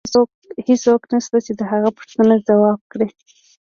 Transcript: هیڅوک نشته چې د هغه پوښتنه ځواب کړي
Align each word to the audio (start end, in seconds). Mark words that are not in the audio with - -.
هیڅوک 0.67 1.01
نشته 1.13 1.37
چې 1.45 1.51
د 1.59 1.61
هغه 1.71 1.89
پوښتنه 1.97 2.35
ځواب 2.47 2.79
کړي 2.91 3.07